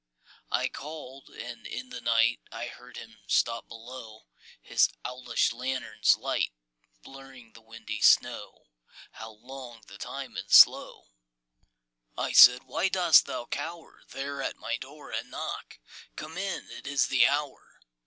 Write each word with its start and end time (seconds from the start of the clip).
I 0.51 0.67
called. 0.67 1.29
And 1.29 1.67
in 1.67 1.89
the 1.91 2.01
night 2.01 2.39
I 2.51 2.65
heard 2.69 2.97
him 2.97 3.19
stop 3.27 3.67
below, 3.67 4.25
His 4.59 4.89
owlish 5.05 5.53
lanthorn's 5.53 6.17
light 6.17 6.51
Blurring 7.03 7.51
the 7.53 7.61
windy 7.61 8.01
snow 8.01 8.65
How 9.11 9.29
long 9.29 9.83
the 9.85 9.99
time 9.99 10.35
and 10.37 10.49
slow! 10.51 11.09
I 12.17 12.31
said, 12.31 12.61
_Why 12.61 12.91
dost 12.91 13.27
thou 13.27 13.45
cower 13.45 14.01
There 14.07 14.41
at 14.41 14.57
my 14.57 14.75
door 14.77 15.11
and 15.11 15.29
knock? 15.29 15.77
Come 16.15 16.35
in! 16.35 16.71
It 16.71 16.87
is 16.87 17.05
the 17.05 17.27
hour! 17.27 17.79